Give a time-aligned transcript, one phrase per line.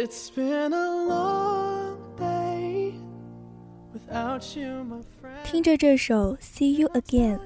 [0.00, 2.92] It's been a long day
[3.92, 5.42] without you, my friend.
[5.44, 7.38] 听着这首《See You Again》，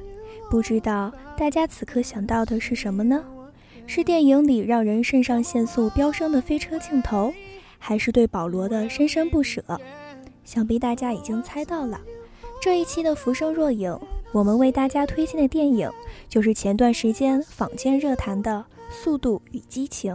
[0.51, 3.25] 不知道大家此刻想到的是什么呢？
[3.87, 7.33] 是电影里让人肾上腺素飙升的飞车镜头，
[7.79, 9.65] 还是对保罗的深深不舍？
[10.45, 11.99] 想必大家已经猜到了。
[12.61, 13.91] 这一期的《浮生若影》，
[14.31, 15.91] 我们为大家推荐的电影
[16.29, 20.15] 就是前段时间坊间热谈的《速度与激情》。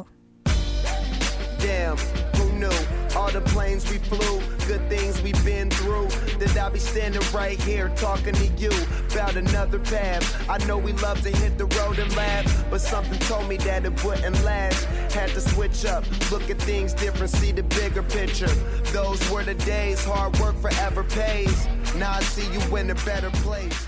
[1.67, 1.97] Damn,
[2.37, 2.71] who knew?
[3.15, 6.09] All the planes we flew, good things we've been through.
[6.39, 8.71] That I'll be standing right here talking to you
[9.13, 10.25] about another path.
[10.49, 13.85] I know we love to hit the road and laugh, but something told me that
[13.85, 14.85] it wouldn't last.
[15.13, 18.53] Had to switch up, look at things different, see the bigger picture.
[18.93, 21.67] Those were the days, hard work forever pays.
[21.97, 23.87] Now I see you in a better place.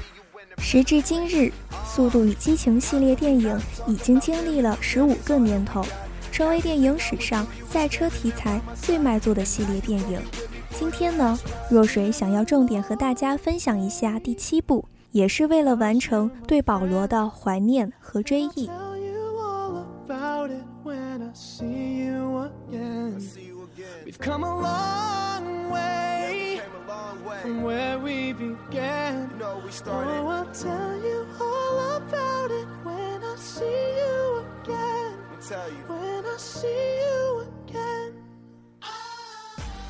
[0.59, 1.37] 时至今日，《
[1.85, 5.85] 速度与激情》系列电影已经经历了十五个年头。
[6.40, 10.22] 成为电影史上赛车题材最卖座的系列电影。
[10.72, 11.38] 今天呢，
[11.70, 18.70] 若水想要重点和大家分享一下第七部，也是为了完成对保罗的怀念和追忆。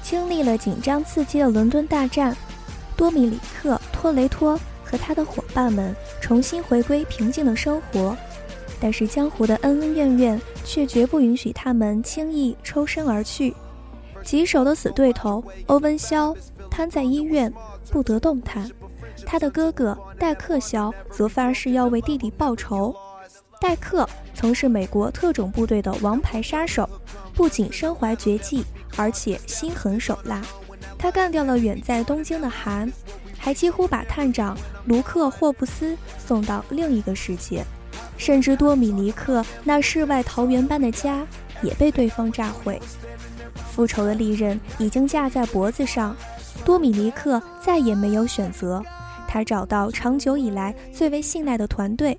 [0.01, 2.35] 经历了紧张刺激的伦敦大战，
[2.97, 8.17] 多米里克·托雷托和他的伙伴们重新回归平静的生活，
[8.79, 13.55] 但是江湖的恩恩怨怨却绝不允许他们轻易抽身而去。
[14.23, 16.35] 棘手的死对头欧文肖
[16.71, 17.53] 瘫在医院，
[17.91, 18.67] 不得动弹，
[19.25, 22.95] 他的哥哥戴克肖则发誓要为弟弟报仇。
[23.59, 26.89] 戴克曾是美国特种部队的王牌杀手，
[27.33, 28.63] 不仅身怀绝技，
[28.95, 30.41] 而且心狠手辣。
[30.97, 32.91] 他干掉了远在东京的韩，
[33.37, 37.63] 还几乎把探长卢克·霍布斯送到另一个世界。
[38.17, 41.25] 甚至多米尼克那世外桃源般的家
[41.61, 42.77] 也被对方炸毁。
[43.71, 46.15] 复仇的利刃已经架在脖子上，
[46.65, 48.83] 多米尼克再也没有选择，
[49.25, 52.17] 他找到长久以来最为信赖的团队。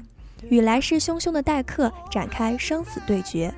[0.48, 3.52] 与来势汹汹的戴克展开生死对决，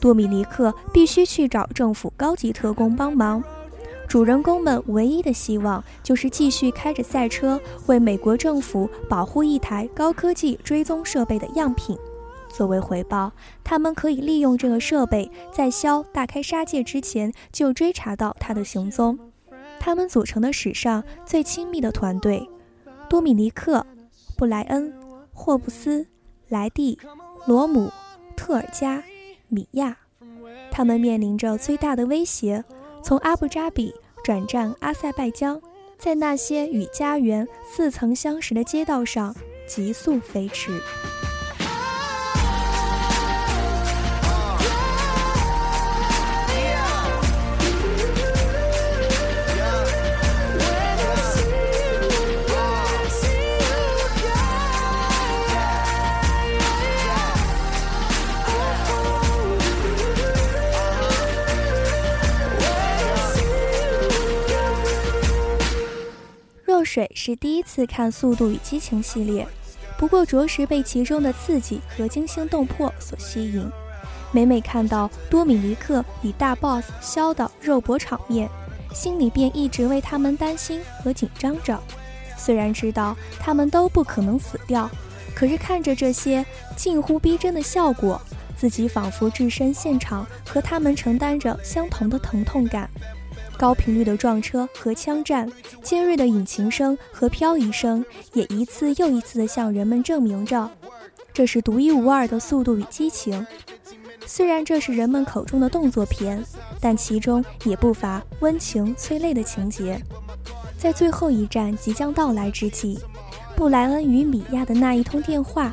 [0.00, 3.42] 多米尼克必须去找政府高级特工帮忙。
[4.08, 11.98] 主人公们唯一的希望就是继续开着赛车，为美国政府保护一台高科技追踪设备的样品。
[12.48, 13.32] 作为回报，
[13.64, 19.18] 他们可以利用这个设备，在肖大开杀戒之前就追查到他的行踪。
[19.80, 22.48] 他们组成的史上最亲密的团队：
[23.10, 23.84] 多米尼克、
[24.38, 24.94] 布莱恩、
[25.32, 26.06] 霍布斯。
[26.48, 26.98] 莱蒂、
[27.46, 27.90] 罗姆、
[28.36, 29.02] 特尔加、
[29.48, 29.96] 米亚，
[30.70, 32.64] 他们面临着最大的威胁：
[33.02, 33.92] 从阿布扎比
[34.22, 35.60] 转战阿塞拜疆，
[35.98, 39.34] 在那些与家园似曾相识的街道上
[39.66, 40.80] 急速飞驰。
[66.96, 69.46] 水是第一次看《速度与激情》系列，
[69.98, 73.70] 不过着实被其中的刺激和惊心动魄所吸引。
[74.32, 78.48] 每每看到多米尼克与大 boss 肖的肉搏场面，
[78.94, 81.78] 心里便一直为他们担心和紧张着。
[82.34, 84.90] 虽然知道他们都不可能死掉，
[85.34, 86.42] 可是看着这些
[86.78, 88.18] 近乎逼真的效果，
[88.56, 92.88] 自己仿佛置身现场，和他们承担着相同的疼痛感。
[93.58, 95.50] 高频率的撞车和枪战，
[95.82, 98.04] 尖锐的引擎声和漂移声，
[98.34, 100.70] 也一次又一次地向人们证明着，
[101.32, 103.46] 这是独一无二的速度与激情。
[104.26, 106.44] 虽然这是人们口中的动作片，
[106.80, 109.98] 但其中也不乏温情催泪的情节。
[110.76, 112.98] 在最后一战即将到来之际，
[113.56, 115.72] 布莱恩与米娅的那一通电话，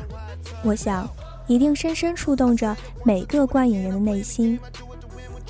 [0.62, 1.06] 我想
[1.46, 2.74] 一定深深触动着
[3.04, 4.58] 每个观影人的内心。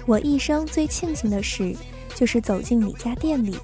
[0.05, 1.76] 我一生最庆幸的是。
[2.14, 3.58] 就是走进你家店里，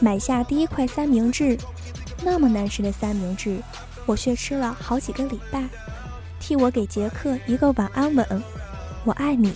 [0.00, 1.58] 买下第一块三明治，
[2.22, 3.58] 那么难吃的三明治，
[4.06, 5.64] 我却吃了好几个礼拜。
[6.38, 8.42] 替我给杰克一个晚安吻，
[9.04, 9.52] 我爱你，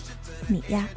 [0.49, 0.88] 你呀。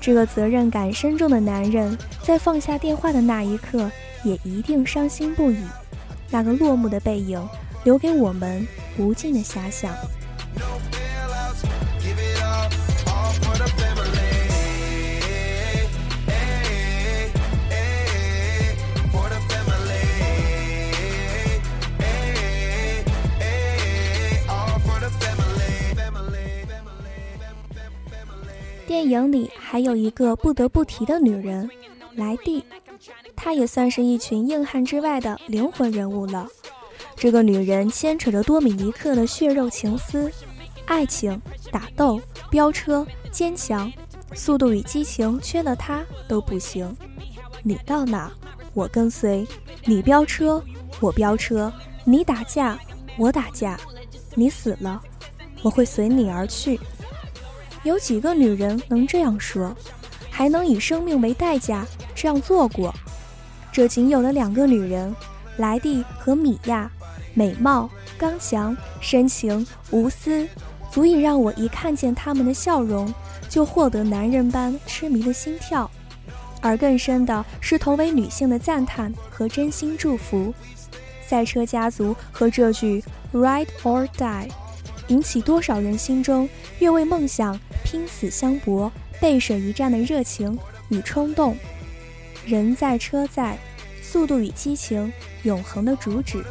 [0.00, 3.90] 这个责任感深重的男人，在放下电话的那一刻，
[4.22, 5.58] 也一定伤心不已。
[6.30, 7.42] 那个落幕的背影，
[7.84, 8.66] 留给我们
[8.98, 9.92] 无尽的遐想。
[28.88, 31.68] 电影里还有一个不得不提的女人，
[32.14, 32.64] 莱蒂，
[33.36, 36.48] 她也算是一群硬汉之外的灵魂人物了。
[37.14, 40.32] 这个女人牵扯着多米尼克的血肉情丝，
[40.86, 41.38] 爱情、
[41.70, 42.18] 打斗、
[42.50, 43.92] 飙车、坚强，
[44.32, 46.96] 速度与激情缺了她都不行。
[47.62, 48.32] 你到哪，
[48.72, 49.46] 我跟随；
[49.84, 50.64] 你飙车，
[50.98, 51.70] 我飙车；
[52.04, 52.78] 你打架，
[53.18, 53.76] 我打架；
[54.34, 55.02] 你死了，
[55.62, 56.80] 我会随你而去。
[57.84, 59.74] 有几个女人能这样说，
[60.30, 62.94] 还能以生命为代价这样做过？
[63.70, 65.14] 这仅有的两个女人，
[65.58, 66.90] 莱蒂和米娅，
[67.34, 70.48] 美貌、刚强、深情、无私，
[70.90, 73.12] 足以让我一看见她们的笑容，
[73.48, 75.88] 就获得男人般痴迷的心跳。
[76.60, 80.52] 而更深的是同为女性的赞叹和真心祝福。
[81.24, 84.48] 赛车家族和这句 “Ride or Die”，
[85.08, 88.90] 引起多少人心中愿为梦想拼死相搏、
[89.20, 90.58] 背水一战的热情
[90.88, 91.56] 与冲动。
[92.46, 93.58] 人在车在，
[94.02, 95.12] 速度与激情，
[95.42, 96.44] 永恒的主旨。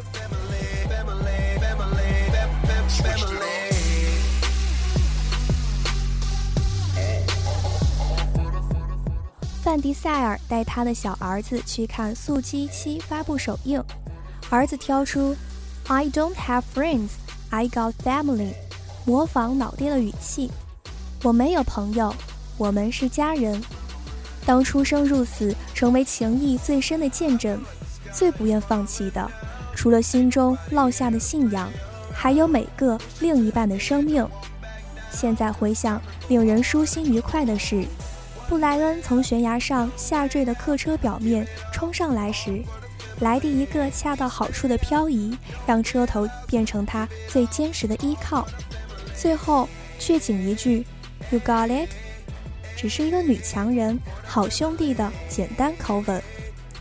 [9.62, 13.82] 范迪塞尔带他的小儿子去看《速激七》发布首映，
[14.48, 15.36] 儿子挑出
[15.88, 17.10] “I don't have friends,
[17.50, 18.52] I got family”，
[19.04, 20.50] 模仿老爹的语气
[21.22, 22.14] ：“我没有朋友，
[22.56, 23.62] 我们是家人。”
[24.44, 27.60] 当出生入死成为情谊最深的见证，
[28.12, 29.30] 最不愿放弃的，
[29.74, 31.68] 除了心中烙下的信仰，
[32.12, 34.26] 还有每个另一半的生命。
[35.10, 37.84] 现在回想，令人舒心愉快的是。
[38.48, 42.62] 布莱恩从悬崖上下坠的客车表面冲上来时，
[43.20, 45.36] 来的一个恰到好处的漂移，
[45.66, 48.46] 让车头变成他最坚实的依靠。
[49.14, 49.68] 最后
[49.98, 50.86] 却仅一句
[51.30, 51.90] “You got it”，
[52.76, 56.22] 只是一个女强人、好兄弟的简单口吻，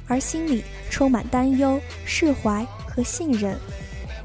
[0.07, 3.57] 而心里充满担忧、释怀和信任，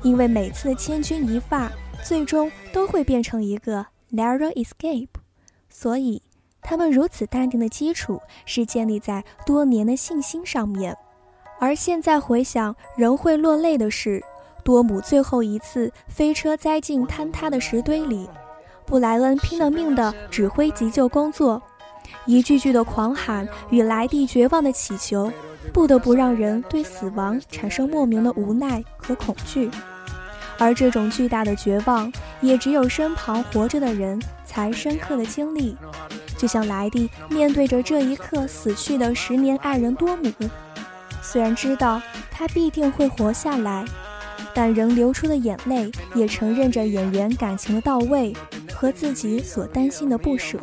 [0.03, 1.73] 因为每次的千钧一发，
[2.05, 5.09] 最终都会变成一个 narrow escape，
[5.69, 6.23] 所以。
[6.65, 10.97] 他们如此淡定的基础是建立在多年的信心上面，
[11.63, 14.21] 而现在回想仍会落泪的是，
[14.65, 18.29] 多姆最后一次飞车栽进坍塌的石堆里，
[18.85, 21.63] 布莱恩拼了命的指挥急救工作，
[22.27, 25.31] 一句句的狂喊与莱蒂绝望的祈求，
[25.73, 29.71] 不得不让人对死亡产生莫名的无奈和恐惧，
[30.59, 35.77] 而这种巨大的绝望，也只有身旁活着的人才深刻的经历。
[36.37, 40.33] 就像莱蒂面对着这一刻死去的十年爱人多姆，
[41.33, 41.99] 虽然知道
[42.31, 43.87] 他必定会活下来，
[44.53, 48.37] 但仍流出的眼泪也承认着演员感情的到位
[48.71, 50.59] 和自己所担心的不舍。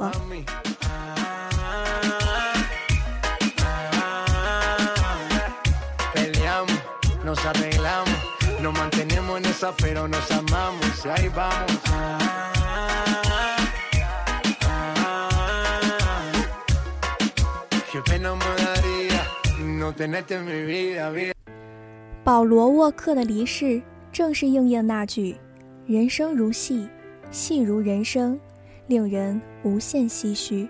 [22.24, 23.82] 保罗·沃克的离世，
[24.12, 25.36] 正是应验那句
[25.88, 26.88] “人生如戏，
[27.32, 28.40] 戏如人生”，
[28.88, 30.68] 令人无限唏嘘。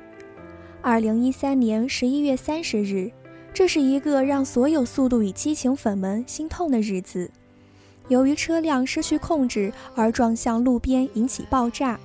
[0.81, 3.11] 二零一三年十一月三十日，
[3.53, 7.29] 这是一个让所有《速度与激情》粉们心痛的日子。
[8.07, 11.99] 由于车辆失去控制而撞向路边，引起爆炸，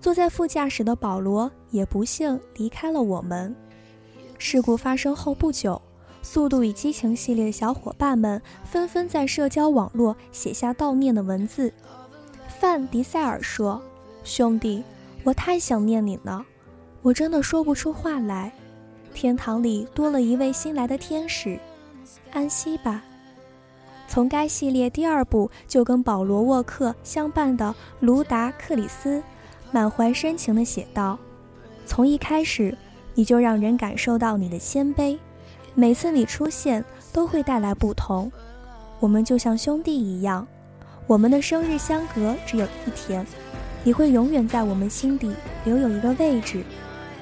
[0.00, 3.56] 坐在副驾驶的保罗也不幸离开了我们。
[4.36, 5.74] 事故发生后不久。
[6.30, 11.72] 《速度与激情》系列的小伙伴们纷纷在社交网络写下悼念的文字。
[12.60, 13.80] 范迪塞尔说
[14.24, 14.84] ：“兄弟，
[15.24, 16.44] 我太想念你了，
[17.00, 18.52] 我真的说不出话来。
[19.14, 21.58] 天堂里多了一位新来的天使，
[22.30, 23.02] 安息吧。”
[24.06, 29.22] 从该系列第二部就跟保罗·沃克相伴的卢达·克里斯，
[29.72, 31.18] 满怀深情地写道
[31.86, 32.76] ：“从一开始，
[33.14, 35.18] 你就让人感受到你的谦卑。”
[35.78, 38.32] 每次你出现都会带来不同，
[38.98, 40.44] 我们就像兄弟一样，
[41.06, 43.24] 我们的生日相隔只有一天，
[43.84, 45.32] 你会永远在我们心底
[45.64, 46.64] 留有一个位置，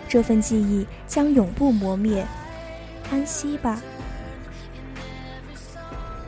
[0.09, 2.27] 这份记忆将永不磨灭。
[3.11, 3.79] 安息吧，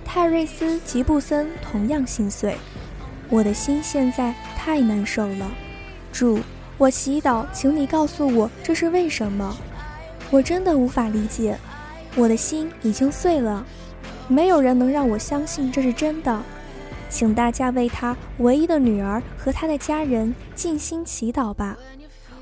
[0.05, 2.59] 泰瑞斯·吉布森同样心碎，
[3.31, 5.51] 我的心现在太难受了，
[6.13, 6.41] 主，
[6.77, 9.57] 我祈祷，请你告诉我这是为什么，
[10.31, 11.59] 我真的无法理解。
[12.17, 13.65] 我的心已经碎了，
[14.27, 16.43] 没有人能让我相信这是真的，
[17.09, 21.77] 请大家为他唯一的女儿和他的家人尽心祈祷吧。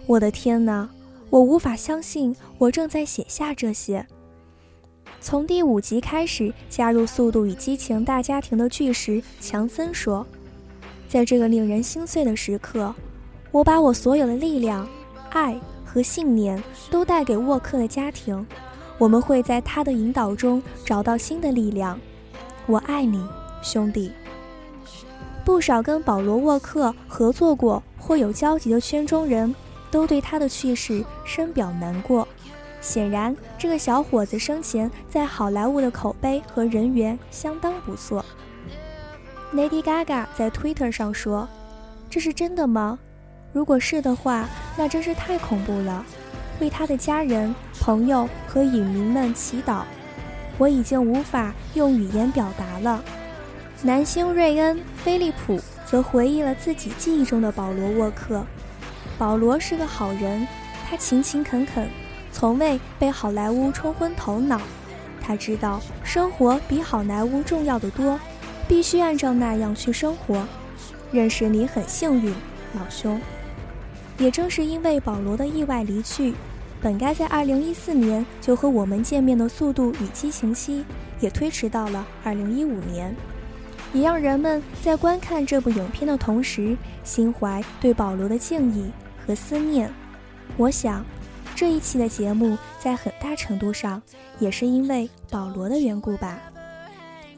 [0.07, 0.89] 我的天哪，
[1.31, 4.07] 我无法相信我正在写下这些。
[5.21, 10.25] 从第五集开始加入《速度与激情》大家庭的巨石强森说
[11.09, 12.95] ：“在这个令人心碎的时刻，
[13.51, 14.89] 我把我所有的力量、
[15.31, 18.47] 爱和信念都带给沃克的家庭。
[18.99, 21.99] 我们会在他的引导中找到新的力量。
[22.67, 23.25] 我爱你，
[23.63, 24.13] 兄弟。”
[25.45, 29.55] 不少跟保罗·沃克合作过或有交集的圈中人
[29.93, 32.27] 都对他的去世深表难过。
[32.81, 38.25] 显然，这个小伙子生前在好莱坞的口碑和人缘相当不错。
[39.55, 41.49] Lady Gaga 在 Twitter 上说
[42.11, 42.99] ：“这是真的吗？
[43.53, 46.05] 如果是的话，那真是太恐怖了。
[46.61, 49.83] 为他的家人、朋友和影迷们祈祷。
[50.59, 53.03] 我已经无法用语言表达了。”
[53.83, 58.43] 男星瑞恩·菲利普则回忆了自己记忆中的保罗·沃克。
[59.19, 60.47] 保罗是个好人，
[60.89, 61.89] 他勤勤恳恳，
[62.33, 64.61] 从未被好莱坞冲昏头脑。
[65.21, 68.19] 他知道生活比好莱坞重要的多，
[68.67, 70.43] 必须按照那样去生活。
[71.13, 72.35] 认识你很幸运，
[72.75, 73.21] 老兄。
[74.19, 76.35] 也正是因为保罗的意外离去，
[76.81, 80.81] 本该在2014年就和我们见面的《速度与激情七》
[81.21, 83.15] 也推迟到了2015年。
[83.93, 88.91] 也让人们在观看这部影片的同时，心怀对保罗的敬意
[89.27, 89.91] 和思念。
[90.57, 91.05] 我想，
[91.55, 94.03] 这一期的节目在很大程度上
[94.39, 96.39] 也是因为保罗的缘故吧。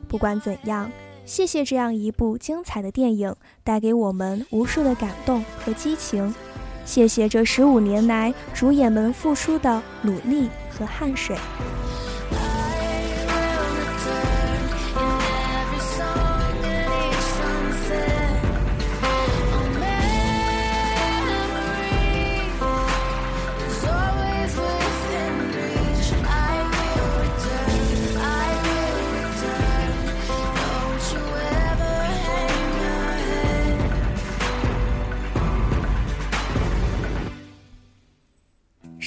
[0.08, 0.90] 不管怎样，
[1.24, 3.32] 谢谢这样一部精彩的电影
[3.62, 6.34] 带给我们无数的感动和激情，
[6.88, 11.36] 谢谢这十五年来主演们付出的努力和汗水。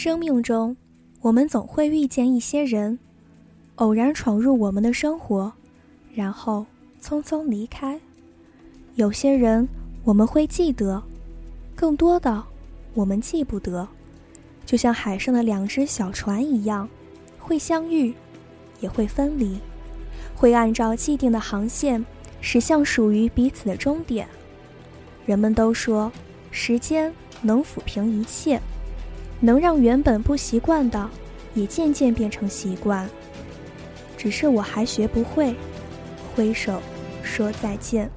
[0.03, 0.75] 生命中，
[1.21, 2.97] 我们总会遇见一些人，
[3.75, 5.53] 偶然闯入我们的生活，
[6.15, 6.65] 然后
[6.99, 8.01] 匆匆离开。
[8.95, 9.67] 有些人
[10.03, 10.99] 我们会记得，
[11.75, 12.43] 更多的
[12.95, 13.87] 我们记不得。
[14.65, 16.89] 就像海上的两只小船一样，
[17.37, 18.11] 会相遇，
[18.79, 19.59] 也会分离，
[20.33, 22.03] 会按照既定的航线
[22.41, 24.27] 驶向属于彼此的终点。
[25.27, 26.11] 人们都说，
[26.49, 28.59] 时间能抚平一切。
[29.41, 31.09] 能让原本不习惯的，
[31.53, 33.09] 也渐渐变成习惯。
[34.15, 35.53] 只是我还学不会，
[36.33, 36.79] 挥手
[37.23, 38.09] 说再见。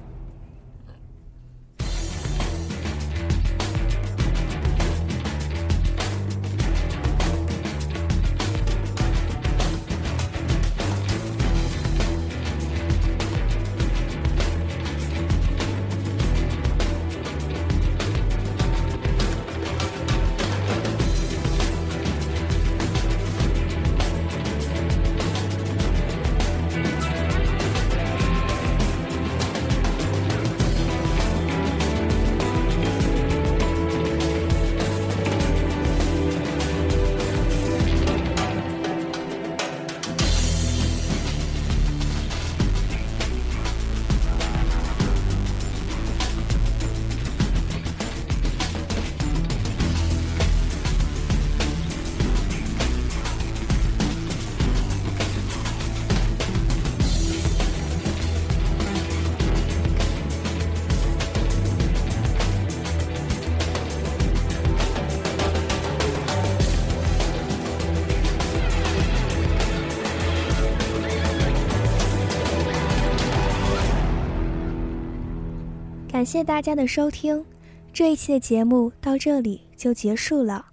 [76.25, 77.45] 感谢大家的收听，
[77.93, 80.65] 这一期的节目到这里就结束了。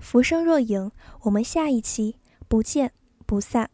[0.00, 0.90] 浮生若影，
[1.22, 2.16] 我们下一期
[2.48, 2.90] 不见
[3.24, 3.70] 不散。